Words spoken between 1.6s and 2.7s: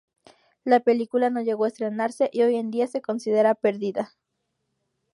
a estrenarse, y hoy